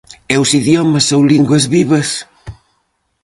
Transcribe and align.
E 0.33 0.35
os 0.43 0.49
idiomas 0.59 1.07
ou 1.15 1.21
linguas 1.31 1.63
vivas? 1.75 2.09